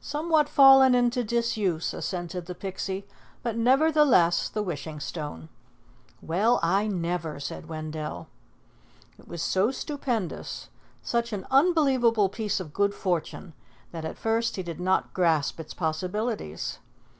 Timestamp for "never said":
6.86-7.68